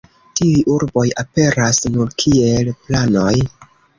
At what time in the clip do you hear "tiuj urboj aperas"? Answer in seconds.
0.39-1.83